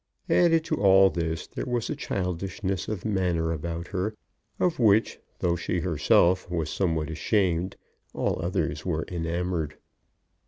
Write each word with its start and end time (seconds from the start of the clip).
Added 0.31 0.63
to 0.63 0.77
all 0.77 1.11
this 1.11 1.45
there 1.45 1.63
was 1.67 1.87
a 1.87 1.95
childishness 1.95 2.87
of 2.87 3.05
manner 3.05 3.51
about 3.51 3.89
her 3.89 4.15
of 4.59 4.79
which, 4.79 5.19
though 5.41 5.55
she 5.55 5.81
herself 5.81 6.49
was 6.49 6.71
somewhat 6.71 7.11
ashamed, 7.11 7.75
all 8.11 8.41
others 8.41 8.83
were 8.83 9.05
enamoured. 9.09 9.77